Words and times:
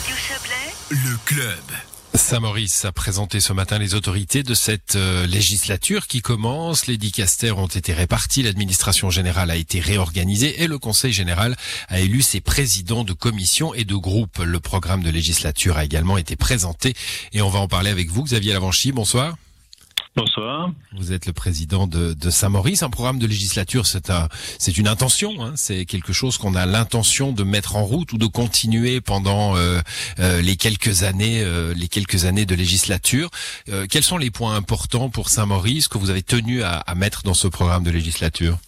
Radio 0.00 0.16
Chablais, 0.16 0.72
Le 0.88 1.18
club. 1.26 1.60
Saint-Maurice 2.14 2.86
a 2.86 2.92
présenté 2.92 3.38
ce 3.38 3.52
matin 3.52 3.78
les 3.78 3.94
autorités 3.94 4.42
de 4.42 4.54
cette 4.54 4.96
euh, 4.96 5.26
législature 5.26 6.06
qui 6.06 6.22
commence. 6.22 6.86
Les 6.86 6.96
dicastères 6.96 7.58
ont 7.58 7.66
été 7.66 7.92
répartis, 7.92 8.42
l'administration 8.42 9.10
générale 9.10 9.50
a 9.50 9.56
été 9.56 9.78
réorganisée 9.78 10.62
et 10.62 10.68
le 10.68 10.78
conseil 10.78 11.12
général 11.12 11.54
a 11.88 12.00
élu 12.00 12.22
ses 12.22 12.40
présidents 12.40 13.04
de 13.04 13.12
commissions 13.12 13.74
et 13.74 13.84
de 13.84 13.94
groupes. 13.94 14.38
Le 14.38 14.58
programme 14.58 15.02
de 15.02 15.10
législature 15.10 15.76
a 15.76 15.84
également 15.84 16.16
été 16.16 16.34
présenté 16.34 16.94
et 17.34 17.42
on 17.42 17.50
va 17.50 17.58
en 17.58 17.68
parler 17.68 17.90
avec 17.90 18.08
vous, 18.10 18.22
Xavier 18.22 18.54
Lavanchy. 18.54 18.92
Bonsoir. 18.92 19.36
Bonsoir. 20.16 20.72
Vous 20.96 21.12
êtes 21.12 21.26
le 21.26 21.32
président 21.32 21.86
de, 21.86 22.30
Saint-Maurice. 22.30 22.82
Un 22.82 22.90
programme 22.90 23.20
de 23.20 23.28
législature, 23.28 23.86
c'est 23.86 24.10
un, 24.10 24.28
c'est 24.58 24.76
une 24.76 24.88
intention. 24.88 25.40
Hein. 25.40 25.52
c'est 25.54 25.84
quelque 25.84 26.12
chose 26.12 26.36
qu'on 26.36 26.56
a 26.56 26.66
l'intention 26.66 27.30
de 27.30 27.44
mettre 27.44 27.76
en 27.76 27.84
route 27.84 28.12
ou 28.12 28.18
de 28.18 28.26
continuer 28.26 29.00
pendant 29.00 29.56
euh, 29.56 29.80
euh, 30.18 30.42
les 30.42 30.56
quelques 30.56 31.04
années, 31.04 31.42
euh, 31.42 31.72
les 31.74 31.86
quelques 31.86 32.24
années 32.24 32.44
de 32.44 32.56
législature. 32.56 33.30
Quels 33.88 34.02
sont 34.02 34.18
les 34.18 34.30
points 34.30 34.56
importants 34.56 35.10
pour 35.10 35.28
Saint-Maurice 35.28 35.86
que 35.86 35.98
vous 35.98 36.10
avez 36.10 36.22
tenu 36.22 36.62
à, 36.64 36.84
mettre 36.96 37.22
dans 37.22 37.34
ce 37.34 37.46
programme 37.46 37.84
de 37.84 37.90
législature? 37.90 38.58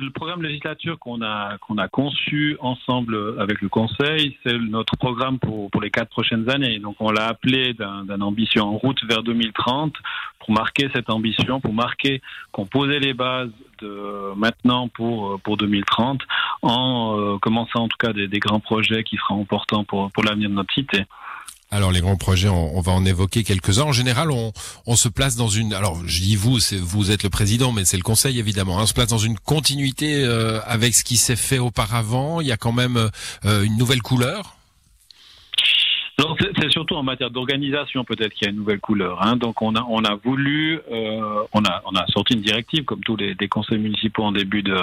Le 0.00 0.10
programme 0.10 0.42
législature 0.42 0.98
qu'on 0.98 1.22
a 1.22 1.58
qu'on 1.58 1.78
a 1.78 1.88
conçu 1.88 2.56
ensemble 2.60 3.36
avec 3.38 3.60
le 3.60 3.68
Conseil, 3.68 4.36
c'est 4.44 4.56
notre 4.58 4.96
programme 4.96 5.38
pour 5.38 5.70
pour 5.70 5.80
les 5.80 5.90
quatre 5.90 6.10
prochaines 6.10 6.48
années. 6.50 6.78
Donc 6.78 6.96
on 7.00 7.10
l'a 7.10 7.26
appelé 7.26 7.74
d'un 7.74 8.20
ambition 8.20 8.64
en 8.64 8.76
route 8.76 9.02
vers 9.04 9.22
2030 9.22 9.94
pour 10.40 10.50
marquer 10.52 10.88
cette 10.94 11.10
ambition, 11.10 11.60
pour 11.60 11.72
marquer 11.72 12.20
qu'on 12.52 12.66
posait 12.66 13.00
les 13.00 13.14
bases 13.14 13.50
de 13.80 14.34
maintenant 14.36 14.88
pour 14.88 15.40
pour 15.40 15.56
2030 15.56 16.20
en 16.62 17.18
euh, 17.18 17.38
commençant 17.38 17.84
en 17.84 17.88
tout 17.88 17.98
cas 17.98 18.12
des, 18.12 18.28
des 18.28 18.38
grands 18.38 18.60
projets 18.60 19.04
qui 19.04 19.16
seront 19.16 19.42
importants 19.42 19.84
pour 19.84 20.10
pour 20.12 20.24
l'avenir 20.24 20.48
de 20.48 20.54
notre 20.54 20.72
cité. 20.72 21.04
Alors 21.76 21.92
les 21.92 22.00
grands 22.00 22.16
projets, 22.16 22.48
on, 22.48 22.80
va 22.80 22.92
en 22.92 23.04
évoquer 23.04 23.44
quelques-uns. 23.44 23.82
En 23.82 23.92
général, 23.92 24.30
on, 24.30 24.96
se 24.96 25.10
place 25.10 25.36
dans 25.36 25.48
une. 25.48 25.74
Alors 25.74 26.00
je 26.06 26.22
dis 26.22 26.34
vous, 26.34 26.58
vous 26.80 27.10
êtes 27.10 27.22
le 27.22 27.28
président, 27.28 27.70
mais 27.70 27.84
c'est 27.84 27.98
le 27.98 28.02
conseil 28.02 28.38
évidemment. 28.38 28.78
Hein, 28.78 28.84
on 28.84 28.86
se 28.86 28.94
place 28.94 29.08
dans 29.08 29.18
une 29.18 29.38
continuité 29.38 30.24
euh, 30.24 30.58
avec 30.64 30.94
ce 30.94 31.04
qui 31.04 31.18
s'est 31.18 31.36
fait 31.36 31.58
auparavant. 31.58 32.40
Il 32.40 32.46
y 32.46 32.52
a 32.52 32.56
quand 32.56 32.72
même 32.72 33.10
euh, 33.44 33.62
une 33.62 33.76
nouvelle 33.76 34.00
couleur. 34.00 34.56
C'est 36.58 36.70
surtout 36.70 36.94
en 36.94 37.02
matière 37.02 37.30
d'organisation 37.30 38.04
peut-être 38.04 38.32
qu'il 38.32 38.46
y 38.46 38.48
a 38.48 38.50
une 38.50 38.58
nouvelle 38.58 38.80
couleur. 38.80 39.22
Hein. 39.22 39.36
Donc 39.36 39.62
on 39.62 39.74
a 39.74 39.84
on 39.88 40.04
a 40.04 40.14
voulu 40.14 40.80
euh, 40.90 41.42
on 41.52 41.64
a 41.64 41.82
on 41.84 41.94
a 41.94 42.06
sorti 42.08 42.34
une 42.34 42.40
directive 42.40 42.84
comme 42.84 43.00
tous 43.00 43.16
les, 43.16 43.36
conseils 43.48 43.78
municipaux 43.78 44.24
en 44.24 44.32
début 44.32 44.62
de 44.62 44.76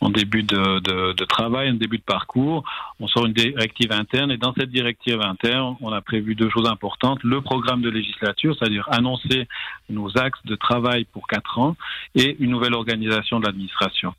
en 0.00 0.10
début 0.10 0.42
de, 0.42 0.80
de 1.12 1.24
travail, 1.24 1.70
en 1.70 1.74
début 1.74 1.98
de 1.98 2.02
parcours. 2.02 2.64
On 3.00 3.06
sort 3.08 3.26
une 3.26 3.32
directive 3.32 3.92
interne 3.92 4.30
et 4.30 4.36
dans 4.36 4.52
cette 4.54 4.70
directive 4.70 5.20
interne, 5.20 5.76
on 5.80 5.92
a 5.92 6.00
prévu 6.00 6.34
deux 6.34 6.50
choses 6.50 6.68
importantes 6.68 7.22
le 7.22 7.40
programme 7.40 7.82
de 7.82 7.90
législature, 7.90 8.54
c'est-à-dire 8.58 8.88
annoncer 8.90 9.48
nos 9.90 10.16
axes 10.18 10.44
de 10.44 10.56
travail 10.56 11.04
pour 11.12 11.26
quatre 11.26 11.58
ans 11.58 11.76
et 12.14 12.36
une 12.40 12.50
nouvelle 12.50 12.74
organisation 12.74 13.40
de 13.40 13.46
l'administration 13.46 14.14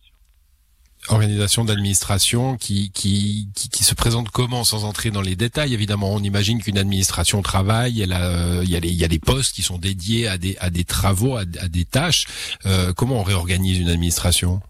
organisation 1.09 1.65
d'administration 1.65 2.57
qui, 2.57 2.91
qui, 2.91 3.47
qui, 3.55 3.83
se 3.83 3.93
présente 3.93 4.29
comment 4.29 4.63
sans 4.63 4.85
entrer 4.85 5.11
dans 5.11 5.21
les 5.21 5.35
détails 5.35 5.73
évidemment 5.73 6.13
on 6.13 6.19
imagine 6.19 6.61
qu'une 6.61 6.77
administration 6.77 7.41
travaille 7.41 8.01
elle 8.01 8.13
a, 8.13 8.23
euh, 8.23 8.61
il 8.63 8.69
y 8.69 8.75
a 8.75 8.79
les 8.79 8.89
il 8.89 8.95
y 8.95 9.03
a 9.03 9.07
des 9.07 9.19
postes 9.19 9.53
qui 9.53 9.61
sont 9.61 9.77
dédiés 9.77 10.27
à 10.27 10.37
des 10.37 10.55
à 10.59 10.69
des 10.69 10.83
travaux 10.85 11.35
à, 11.35 11.45
des 11.45 11.85
tâches 11.85 12.25
euh, 12.65 12.93
comment 12.93 13.19
on 13.19 13.23
réorganise 13.23 13.79
une 13.79 13.89
administration? 13.89 14.61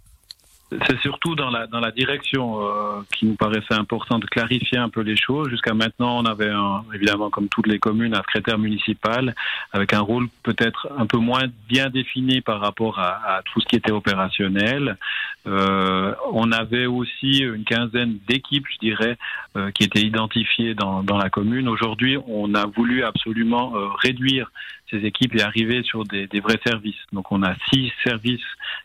C'est 0.88 1.00
surtout 1.02 1.36
dans 1.36 1.52
la 1.52 1.68
dans 1.68 1.80
la 1.80 1.92
direction 1.92 2.60
euh, 2.62 3.02
qui 3.14 3.28
nous 3.28 3.36
paraissait 3.36 3.76
important 3.76 4.18
de 4.18 4.26
clarifier 4.26 4.80
un 4.80 4.90
peu 4.90 5.02
les 5.02 5.16
choses. 5.16 5.50
Jusqu'à 5.50 5.76
maintenant, 5.76 6.18
on 6.18 6.26
avait 6.26 6.52
évidemment, 6.96 7.30
comme 7.30 7.48
toutes 7.48 7.68
les 7.68 7.78
communes, 7.78 8.16
un 8.16 8.22
secrétaire 8.22 8.58
municipal 8.58 9.36
avec 9.72 9.94
un 9.94 10.00
rôle 10.00 10.30
peut-être 10.42 10.88
un 10.98 11.06
peu 11.06 11.20
moins 11.20 11.44
bien 11.70 11.92
défini 11.92 12.42
par 12.42 12.60
rapport 12.60 12.98
à 12.98 13.42
tout 13.46 13.62
ce 13.62 13.68
qui 13.68 13.76
était 13.76 13.92
opérationnel. 13.92 14.98
Euh, 15.46 16.14
on 16.32 16.52
avait 16.52 16.86
aussi 16.86 17.40
une 17.40 17.66
quinzaine 17.66 18.18
d'équipes, 18.28 18.66
je 18.72 18.78
dirais, 18.80 19.18
euh, 19.58 19.72
qui 19.72 19.84
étaient 19.84 20.02
identifiées 20.02 20.74
dans, 20.74 21.04
dans 21.04 21.18
la 21.18 21.30
commune. 21.30 21.68
Aujourd'hui, 21.68 22.18
on 22.28 22.54
a 22.56 22.66
voulu 22.66 23.04
absolument 23.04 23.76
euh, 23.76 23.88
réduire 24.02 24.52
ces 24.90 25.06
équipes 25.06 25.36
et 25.36 25.42
arriver 25.42 25.84
sur 25.84 26.06
des, 26.06 26.28
des, 26.28 26.40
vrais 26.40 26.60
services. 26.66 27.00
Donc 27.12 27.32
on 27.32 27.44
a 27.44 27.56
six 27.72 27.92
services 28.04 28.42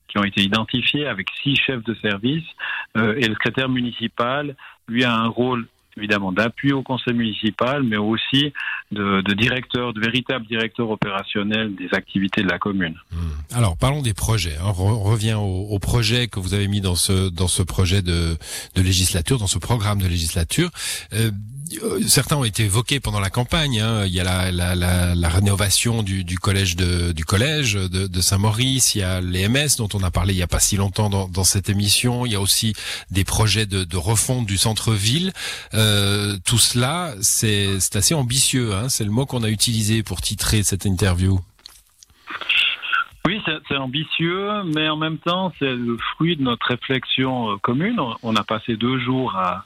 qui 0.09 0.19
ont 0.19 0.25
été 0.25 0.43
identifiés 0.43 1.07
avec 1.07 1.29
six 1.43 1.57
chefs 1.57 1.85
de 1.85 1.95
service 1.95 2.45
euh, 2.97 3.15
et 3.17 3.29
le 3.29 3.35
secrétaire 3.35 3.69
municipal, 3.69 4.57
lui, 4.89 5.05
a 5.05 5.15
un 5.15 5.29
rôle 5.29 5.67
évidemment 5.99 6.33
d'appui 6.33 6.73
au 6.73 6.83
conseil 6.83 7.15
municipal, 7.15 7.83
mais 7.83 7.97
aussi 7.97 8.53
de, 8.93 9.21
de, 9.23 9.35
directeur, 9.35 9.93
de 9.93 10.01
véritable 10.01 10.47
directeur 10.47 10.91
opérationnel 10.91 11.75
des 11.75 11.89
activités 11.93 12.43
de 12.43 12.49
la 12.49 12.59
commune. 12.59 12.95
Alors 13.53 13.77
parlons 13.77 14.03
des 14.03 14.15
projets. 14.15 14.57
Hein. 14.63 14.73
On 14.79 15.01
revient 15.01 15.35
au, 15.35 15.67
au, 15.71 15.79
projet 15.79 16.29
que 16.29 16.41
vous 16.41 16.55
avez 16.55 16.69
mis 16.69 16.81
dans 16.81 16.95
ce 16.95 17.29
dans 17.29 17.49
ce 17.49 17.63
projet 17.63 18.03
de, 18.03 18.37
de 18.75 18.83
législature, 18.83 19.39
dans 19.39 19.47
ce 19.47 19.59
programme 19.59 20.01
de 20.01 20.09
législature. 20.09 20.71
Euh, 21.13 21.31
certains 22.07 22.37
ont 22.37 22.45
été 22.45 22.65
évoqués 22.65 23.01
pendant 23.01 23.21
la 23.21 23.31
campagne. 23.31 23.81
Hein. 23.81 24.05
Il 24.07 24.13
y 24.13 24.21
a 24.21 24.25
la, 24.25 24.51
la, 24.51 24.75
la, 24.75 25.15
la 25.15 25.29
rénovation 25.29 26.03
du, 26.03 26.25
du, 26.25 26.39
collège 26.39 26.77
de, 26.77 27.13
du 27.13 27.25
collège 27.25 27.75
de, 27.75 28.07
de 28.07 28.21
Saint-Maurice. 28.21 28.95
Il 28.95 28.99
y 28.99 29.03
a 29.03 29.21
l'EMS 29.21 29.77
dont 29.79 29.89
on 29.95 30.03
a 30.03 30.11
parlé 30.11 30.35
il 30.35 30.37
n'y 30.37 30.43
a 30.43 30.47
pas 30.49 30.61
si 30.61 30.77
longtemps 30.77 31.11
dans, 31.11 31.29
dans, 31.29 31.45
cette 31.45 31.69
émission. 31.69 32.27
Il 32.27 32.33
y 32.33 32.37
a 32.37 32.41
aussi 32.41 32.75
des 33.11 33.25
projets 33.25 33.67
de, 33.67 33.85
de 33.85 33.97
refonte 33.97 34.47
du 34.47 34.59
centre-ville. 34.59 35.33
Euh, 35.75 35.88
tout 36.44 36.59
cela, 36.59 37.15
c'est 37.21 37.78
assez 37.94 38.15
ambitieux. 38.15 38.75
Hein. 38.75 38.88
C'est 38.88 39.04
le 39.04 39.10
mot 39.10 39.26
qu'on 39.26 39.43
a 39.43 39.49
utilisé 39.49 40.03
pour 40.03 40.21
titrer 40.21 40.62
cette 40.62 40.84
interview. 40.84 41.38
Oui, 43.26 43.43
c'est 43.69 43.76
ambitieux, 43.76 44.62
mais 44.75 44.88
en 44.88 44.97
même 44.97 45.19
temps, 45.19 45.53
c'est 45.59 45.75
le 45.75 45.99
fruit 46.15 46.37
de 46.37 46.43
notre 46.43 46.66
réflexion 46.69 47.59
commune. 47.59 48.00
On 48.22 48.34
a 48.37 48.43
passé 48.43 48.76
deux 48.76 48.99
jours 49.00 49.37
à, 49.37 49.65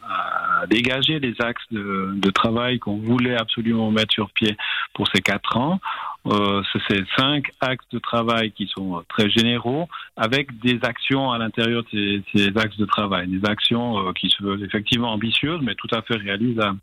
dégager 0.69 1.21
les 1.21 1.35
axes 1.41 1.63
de 1.71 2.31
travail 2.31 2.81
qu'on 2.81 2.97
voulait 2.97 3.37
absolument 3.37 3.91
mettre 3.93 4.13
sur 4.13 4.31
pied 4.31 4.57
pour 4.95 5.07
ces 5.15 5.21
quatre 5.21 5.57
ans. 5.57 5.81
Euh, 6.27 6.63
c'est 6.89 7.05
cinq 7.19 7.51
axes 7.61 7.89
de 7.91 7.99
travail 7.99 8.53
qui 8.53 8.69
sont 8.69 9.03
très 9.09 9.29
généraux, 9.29 9.89
avec 10.17 10.57
des 10.61 10.79
actions 10.83 11.33
à 11.33 11.39
l'intérieur 11.39 11.83
de 11.83 11.89
ces, 11.91 12.23
ces, 12.33 12.57
axes 12.57 12.77
de 12.77 12.85
travail, 12.85 13.27
des 13.27 13.45
actions 13.49 13.99
euh, 13.99 14.13
qui 14.13 14.31
sont 14.31 14.57
effectivement 14.59 15.13
ambitieuses, 15.13 15.61
mais 15.63 15.75
tout 15.75 15.89
à 15.91 16.03
fait 16.03 16.17
réalisables. 16.17 16.79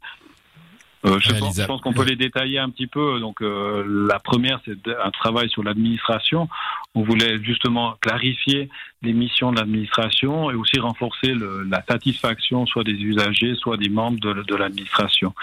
Euh, 1.05 1.17
je, 1.19 1.33
pense, 1.33 1.55
je, 1.55 1.65
pense, 1.65 1.79
qu'on 1.81 1.93
peut 1.93 2.03
les 2.03 2.17
détailler 2.17 2.59
un 2.59 2.69
petit 2.69 2.87
peu. 2.87 3.19
Donc, 3.19 3.41
euh, 3.41 3.85
la 4.07 4.19
première, 4.19 4.59
c'est 4.65 4.77
un 5.01 5.11
travail 5.11 5.49
sur 5.49 5.63
l'administration. 5.63 6.49
On 6.93 7.03
voulait 7.03 7.41
justement 7.41 7.95
clarifier 8.01 8.69
les 9.01 9.13
missions 9.13 9.51
de 9.51 9.57
l'administration 9.57 10.51
et 10.51 10.55
aussi 10.55 10.77
renforcer 10.79 11.33
le, 11.33 11.63
la 11.63 11.81
satisfaction 11.87 12.65
soit 12.65 12.83
des 12.83 12.93
usagers, 13.01 13.55
soit 13.55 13.77
des 13.77 13.87
membres 13.87 14.19
de, 14.19 14.43
de 14.43 14.55
l'administration. 14.55 15.33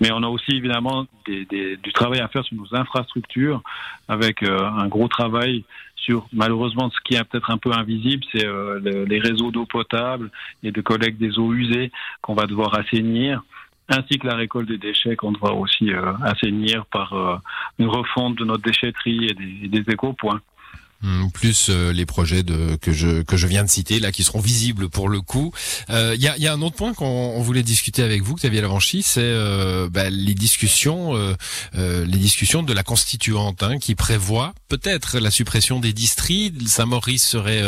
Mais 0.00 0.10
on 0.12 0.22
a 0.22 0.28
aussi 0.28 0.52
évidemment 0.52 1.06
des, 1.26 1.46
des, 1.46 1.78
du 1.78 1.92
travail 1.92 2.20
à 2.20 2.28
faire 2.28 2.44
sur 2.44 2.56
nos 2.56 2.74
infrastructures, 2.74 3.62
avec 4.08 4.42
euh, 4.42 4.68
un 4.68 4.88
gros 4.88 5.08
travail 5.08 5.64
sur 5.96 6.28
malheureusement 6.32 6.90
ce 6.90 7.00
qui 7.04 7.14
est 7.14 7.24
peut-être 7.24 7.50
un 7.50 7.58
peu 7.58 7.72
invisible, 7.72 8.22
c'est 8.32 8.44
euh, 8.44 8.78
le, 8.80 9.04
les 9.04 9.18
réseaux 9.18 9.50
d'eau 9.50 9.64
potable 9.64 10.30
et 10.62 10.70
de 10.70 10.80
collecte 10.82 11.18
des 11.18 11.38
eaux 11.38 11.54
usées 11.54 11.90
qu'on 12.20 12.34
va 12.34 12.46
devoir 12.46 12.74
assainir 12.78 13.42
ainsi 13.88 14.18
que 14.18 14.26
la 14.26 14.34
récolte 14.34 14.68
des 14.68 14.78
déchets 14.78 15.16
qu'on 15.16 15.32
devra 15.32 15.54
aussi 15.54 15.92
euh, 15.92 16.12
assainir 16.22 16.86
par 16.86 17.12
euh, 17.12 17.36
une 17.78 17.88
refonte 17.88 18.36
de 18.36 18.44
notre 18.44 18.62
déchetterie 18.62 19.26
et 19.26 19.34
des, 19.34 19.68
des 19.68 19.92
éco-points. 19.92 20.40
Mmh, 21.06 21.30
plus 21.30 21.68
euh, 21.70 21.92
les 21.92 22.04
projets 22.04 22.42
de, 22.42 22.76
que 22.80 22.92
je 22.92 23.22
que 23.22 23.36
je 23.36 23.46
viens 23.46 23.62
de 23.62 23.68
citer 23.68 24.00
là 24.00 24.10
qui 24.10 24.24
seront 24.24 24.40
visibles 24.40 24.88
pour 24.88 25.08
le 25.08 25.20
coup. 25.20 25.52
Il 25.88 25.94
euh, 25.94 26.16
y, 26.16 26.26
a, 26.26 26.36
y, 26.36 26.48
a, 26.48 26.52
un 26.52 26.60
autre 26.62 26.74
point 26.74 26.94
qu'on 26.94 27.40
voulait 27.42 27.62
discuter 27.62 28.02
avec 28.02 28.22
vous, 28.22 28.34
Xavier 28.34 28.60
Lavanchy, 28.60 29.04
c'est 29.04 29.20
euh, 29.22 29.88
bah, 29.88 30.10
les 30.10 30.34
discussions 30.34 31.14
les 31.74 32.18
discussions 32.18 32.62
de 32.64 32.72
la 32.72 32.82
constituante 32.82 33.62
hein, 33.62 33.78
qui 33.78 33.94
prévoit 33.94 34.52
peut-être 34.68 35.20
la 35.20 35.30
suppression 35.30 35.78
des 35.78 35.92
districts. 35.92 36.66
Saint-Maurice 36.66 37.24
serait 37.24 37.62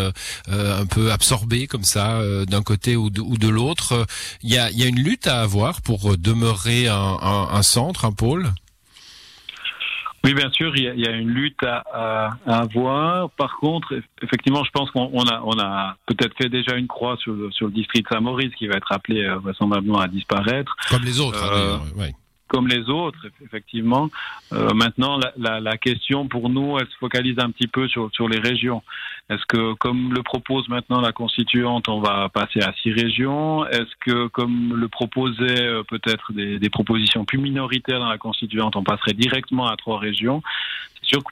un 0.49 0.87
peu 0.87 1.13
absorbé 1.13 1.67
comme 1.67 1.85
ça 1.85 2.21
d'un 2.47 2.63
côté 2.63 2.97
ou 2.97 3.11
de, 3.11 3.21
ou 3.21 3.37
de 3.37 3.49
l'autre. 3.49 4.07
Il 4.43 4.51
y 4.51 4.59
a, 4.59 4.71
y 4.71 4.83
a 4.83 4.87
une 4.87 5.01
lutte 5.01 5.27
à 5.27 5.43
avoir 5.43 5.83
pour 5.83 6.17
demeurer 6.19 6.89
un, 6.89 6.97
un, 7.23 7.49
un 7.53 7.63
centre, 7.63 8.05
un 8.05 8.13
pôle? 8.13 8.53
Oui, 10.29 10.35
bien 10.35 10.51
sûr, 10.51 10.77
il 10.77 10.83
y 10.83 10.89
a, 10.89 10.93
il 10.93 11.01
y 11.01 11.09
a 11.09 11.13
une 11.13 11.31
lutte 11.31 11.63
à, 11.63 11.83
à, 11.91 12.31
à, 12.47 12.59
avoir. 12.59 13.31
Par 13.31 13.57
contre, 13.57 13.99
effectivement, 14.23 14.63
je 14.63 14.71
pense 14.73 14.91
qu'on 14.91 15.23
a, 15.23 15.41
on 15.43 15.59
a 15.59 15.97
peut-être 16.05 16.37
fait 16.37 16.51
déjà 16.51 16.77
une 16.77 16.87
croix 16.87 17.17
sur, 17.17 17.35
sur 17.51 17.67
le 17.67 17.73
district 17.73 18.07
Saint-Maurice 18.13 18.55
qui 18.57 18.67
va 18.67 18.75
être 18.77 18.93
appelé 18.93 19.25
euh, 19.25 19.37
vraisemblablement 19.37 20.01
à 20.01 20.09
disparaître. 20.09 20.77
Comme 20.91 21.03
les 21.03 21.19
autres, 21.19 21.43
euh, 21.43 21.77
hein, 21.77 21.81
ouais. 21.97 22.13
Comme 22.49 22.69
les 22.69 22.89
autres, 22.89 23.19
effectivement. 23.45 24.11
Euh, 24.53 24.73
maintenant, 24.75 25.19
la, 25.19 25.33
la, 25.37 25.61
la, 25.61 25.77
question 25.77 26.27
pour 26.27 26.49
nous, 26.49 26.79
elle 26.79 26.87
se 26.87 26.97
focalise 26.99 27.39
un 27.39 27.51
petit 27.51 27.69
peu 27.69 27.87
sur, 27.89 28.11
sur 28.13 28.29
les 28.29 28.39
régions. 28.39 28.83
Est-ce 29.31 29.45
que, 29.47 29.75
comme 29.75 30.15
le 30.15 30.23
propose 30.23 30.69
maintenant 30.69 31.01
la 31.01 31.13
constituante, 31.13 31.89
on 31.89 32.01
va 32.01 32.31
passer 32.31 32.61
à 32.61 32.73
six 32.83 32.93
régions? 32.93 33.67
Est-ce 33.67 33.95
que, 34.01 34.27
comme 34.29 34.75
le 34.75 34.89
proposait 34.89 35.63
euh, 35.63 35.83
peut-être 35.83 36.33
des, 36.33 36.59
des, 36.59 36.71
propositions 36.71 37.25
plus 37.27 37.39
minoritaires 37.39 38.01
dans 38.01 38.09
la 38.09 38.19
constituante, 38.19 38.75
on 38.77 38.85
passerait 38.85 39.13
directement 39.13 39.69
à 39.69 39.77
trois 39.77 39.99
régions? 39.99 40.43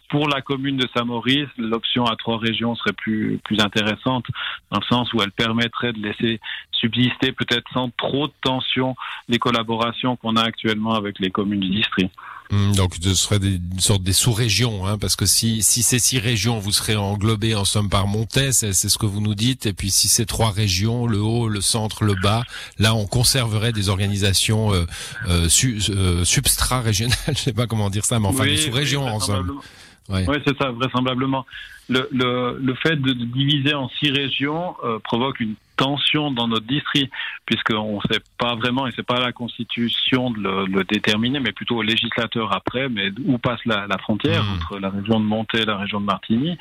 Pour 0.08 0.28
la 0.28 0.40
commune 0.40 0.76
de 0.76 0.88
Saint-Maurice, 0.96 1.48
l'option 1.58 2.04
à 2.06 2.16
trois 2.16 2.38
régions 2.38 2.74
serait 2.74 2.92
plus, 2.92 3.38
plus 3.44 3.60
intéressante, 3.60 4.24
dans 4.70 4.80
le 4.80 4.86
sens 4.86 5.12
où 5.12 5.20
elle 5.22 5.32
permettrait 5.32 5.92
de 5.92 6.00
laisser 6.00 6.40
subsister 6.72 7.32
peut-être 7.32 7.70
sans 7.72 7.90
trop 7.90 8.28
de 8.28 8.32
tension 8.42 8.94
les 9.28 9.38
collaborations 9.38 10.16
qu'on 10.16 10.36
a 10.36 10.42
actuellement 10.42 10.94
avec 10.94 11.18
les 11.18 11.30
communes 11.30 11.60
du 11.60 11.70
district. 11.70 12.12
Hum, 12.52 12.74
donc 12.76 12.94
ce 13.00 13.14
serait 13.14 13.38
des, 13.38 13.56
une 13.56 13.80
sorte 13.80 14.02
des 14.02 14.12
sous-régions, 14.12 14.86
hein, 14.86 14.98
parce 14.98 15.16
que 15.16 15.26
si, 15.26 15.62
si 15.62 15.82
ces 15.82 15.98
six 15.98 16.18
régions, 16.18 16.58
vous 16.58 16.72
serez 16.72 16.94
englobés 16.94 17.54
en 17.54 17.64
somme 17.64 17.88
par 17.88 18.06
Montaigne, 18.06 18.52
c'est 18.52 18.72
ce 18.72 18.98
que 18.98 19.06
vous 19.06 19.20
nous 19.20 19.34
dites, 19.34 19.66
et 19.66 19.72
puis 19.72 19.90
si 19.90 20.06
c'est 20.06 20.26
trois 20.26 20.50
régions, 20.50 21.06
le 21.06 21.20
haut, 21.20 21.48
le 21.48 21.60
centre, 21.60 22.04
le 22.04 22.14
bas, 22.14 22.44
là 22.78 22.94
on 22.94 23.06
conserverait 23.06 23.72
des 23.72 23.88
organisations 23.88 24.72
euh, 24.72 24.86
euh, 25.28 25.48
su, 25.48 25.80
euh, 25.90 26.24
substra-régionales, 26.24 27.16
je 27.28 27.34
sais 27.34 27.52
pas 27.52 27.66
comment 27.66 27.90
dire 27.90 28.04
ça, 28.04 28.20
mais 28.20 28.28
enfin 28.28 28.44
oui, 28.44 28.50
des 28.50 28.56
sous-régions 28.58 29.06
oui, 29.06 29.10
en 29.10 29.20
somme. 29.20 29.60
Oui, 30.08 30.24
ouais, 30.24 30.40
c'est 30.46 30.56
ça, 30.56 30.70
vraisemblablement. 30.70 31.44
Le, 31.88 32.08
le, 32.12 32.58
le, 32.60 32.74
fait 32.74 32.96
de 32.96 33.12
diviser 33.12 33.74
en 33.74 33.88
six 33.88 34.10
régions 34.10 34.76
euh, 34.84 34.98
provoque 35.00 35.40
une 35.40 35.54
tension 35.76 36.30
dans 36.30 36.48
notre 36.48 36.66
district, 36.66 37.12
puisqu'on 37.44 37.96
ne 37.96 38.12
sait 38.12 38.20
pas 38.38 38.54
vraiment, 38.54 38.86
et 38.86 38.92
c'est 38.96 39.06
pas 39.06 39.20
la 39.20 39.32
Constitution 39.32 40.30
de 40.30 40.38
le, 40.40 40.66
le, 40.66 40.84
déterminer, 40.84 41.40
mais 41.40 41.52
plutôt 41.52 41.76
au 41.76 41.82
législateur 41.82 42.54
après, 42.54 42.88
mais 42.88 43.10
où 43.24 43.38
passe 43.38 43.60
la, 43.66 43.86
la 43.86 43.98
frontière 43.98 44.42
mmh. 44.42 44.54
entre 44.54 44.78
la 44.78 44.90
région 44.90 45.20
de 45.20 45.24
Monté 45.24 45.62
et 45.62 45.64
la 45.64 45.76
région 45.76 46.00
de 46.00 46.06
Martigny. 46.06 46.56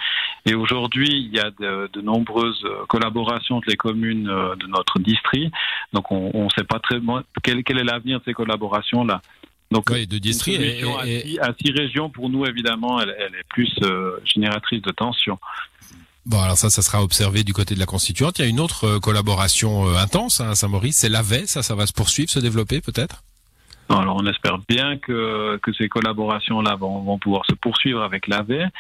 Et 0.45 0.53
aujourd'hui, 0.53 1.09
il 1.09 1.35
y 1.35 1.39
a 1.39 1.51
de, 1.51 1.89
de, 1.91 2.01
nombreuses 2.01 2.63
collaborations 2.88 3.57
entre 3.57 3.69
les 3.69 3.77
communes 3.77 4.29
euh, 4.29 4.56
de 4.56 4.67
notre 4.67 5.00
district, 5.00 5.53
donc 5.94 6.12
on 6.12 6.44
ne 6.44 6.50
sait 6.50 6.63
pas 6.63 6.79
très 6.79 7.00
bien 7.00 7.23
quel, 7.44 7.63
quel 7.63 7.79
est 7.79 7.83
l'avenir 7.83 8.19
de 8.19 8.25
ces 8.25 8.33
collaborations-là. 8.33 9.21
Donc, 9.71 9.89
oui, 9.89 10.06
de 10.06 10.17
district 10.19 10.62
et, 10.62 10.79
et... 10.79 10.83
À, 10.83 11.03
six, 11.03 11.39
à, 11.39 11.53
six, 11.59 11.71
régions, 11.71 12.09
pour 12.09 12.29
nous, 12.29 12.45
évidemment, 12.45 13.01
elle, 13.01 13.15
elle 13.19 13.35
est 13.35 13.47
plus 13.50 13.73
euh, 13.83 14.17
génératrice 14.23 14.81
de 14.81 14.91
tension. 14.91 15.39
Bon, 16.25 16.42
alors 16.42 16.57
ça, 16.57 16.72
ça 16.72 16.81
sera 16.81 17.04
observé 17.04 17.44
du 17.44 17.54
côté 17.54 17.75
de 17.75 17.80
la 17.80 17.86
constituante. 17.86 18.39
Il 18.39 18.45
y 18.45 18.45
a 18.45 18.50
une 18.50 18.60
autre 18.60 18.86
euh, 18.86 19.00
collaboration 19.00 19.88
euh, 19.88 19.98
intense 19.98 20.42
hein, 20.42 20.50
à 20.50 20.56
Saint-Maurice, 20.56 20.98
c'est 20.98 21.10
l'AVE. 21.10 21.45
Ça, 21.45 21.62
ça 21.62 21.75
va 21.75 21.86
se 21.86 21.94
poursuivre, 21.94 22.30
se 22.30 22.39
développer 22.39 22.81
peut-être? 22.81 23.22
Alors 23.88 24.16
on 24.16 24.25
espère 24.25 24.57
bien 24.68 24.98
que, 24.98 25.57
que 25.62 25.72
ces 25.74 25.88
collaborations-là 25.88 26.75
vont, 26.75 27.04
vont 27.04 27.19
pouvoir 27.19 27.45
se 27.45 27.54
poursuivre 27.54 28.01
avec 28.01 28.27
l'AVE. 28.27 28.72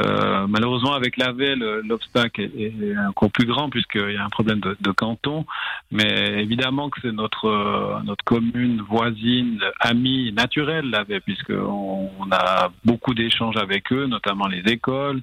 Euh, 0.00 0.46
malheureusement, 0.48 0.92
avec 0.94 1.16
l'AVE, 1.16 1.54
l'obstacle 1.84 2.42
est, 2.42 2.96
encore 3.08 3.30
plus 3.30 3.44
grand 3.44 3.68
puisqu'il 3.68 4.12
y 4.12 4.16
a 4.16 4.24
un 4.24 4.30
problème 4.30 4.60
de, 4.60 4.92
canton. 4.92 5.44
Mais 5.90 6.40
évidemment 6.40 6.90
que 6.90 7.00
c'est 7.02 7.12
notre, 7.12 8.00
notre 8.04 8.24
commune 8.24 8.80
voisine, 8.82 9.60
amie 9.80 10.32
naturelle, 10.32 10.88
l'AVE, 10.90 11.20
puisqu'on 11.20 12.08
on 12.20 12.30
a 12.30 12.70
beaucoup 12.84 13.14
d'échanges 13.14 13.56
avec 13.56 13.92
eux, 13.92 14.06
notamment 14.06 14.46
les 14.46 14.62
écoles, 14.72 15.22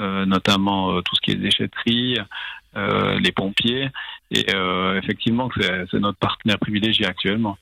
notamment 0.00 0.92
euh, 0.92 1.00
tout 1.02 1.14
ce 1.16 1.20
qui 1.20 1.30
est 1.32 1.36
déchetterie, 1.36 2.18
euh, 2.76 3.18
les 3.18 3.32
pompiers. 3.32 3.88
Et 4.30 4.46
effectivement, 4.96 5.48
c'est 5.90 6.00
notre 6.00 6.18
partenaire 6.18 6.58
privilégié 6.58 7.06
actuellement. 7.06 7.56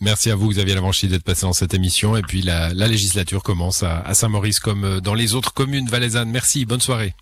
Merci 0.00 0.30
à 0.30 0.36
vous, 0.36 0.48
Xavier 0.48 0.74
Lavanchy, 0.74 1.08
d'être 1.08 1.24
passé 1.24 1.46
dans 1.46 1.52
cette 1.52 1.72
émission. 1.72 2.16
Et 2.16 2.22
puis 2.22 2.42
la, 2.42 2.74
la 2.74 2.86
législature 2.88 3.42
commence 3.42 3.82
à, 3.82 4.00
à 4.00 4.14
Saint-Maurice 4.14 4.60
comme 4.60 5.00
dans 5.00 5.14
les 5.14 5.34
autres 5.34 5.54
communes 5.54 5.88
valaisannes. 5.88 6.30
Merci, 6.30 6.66
bonne 6.66 6.80
soirée. 6.80 7.14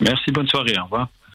Merci, 0.00 0.32
bonne 0.32 0.48
soirée, 0.48 0.74
au 0.78 0.84
revoir. 0.84 1.08